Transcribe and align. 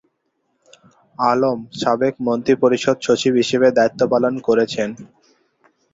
আলম 1.15 1.59
সাবেক 1.81 2.13
মন্ত্রিপরিষদ 2.27 2.97
সচিব 3.01 3.33
হিসেবে 3.41 3.67
দায়িত্ব 3.77 4.01
পালন 4.13 4.33
করেছেন। 4.47 4.89